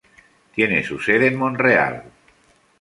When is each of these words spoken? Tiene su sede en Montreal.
Tiene 0.55 0.83
su 0.83 0.99
sede 0.99 1.27
en 1.27 1.35
Montreal. 1.37 2.03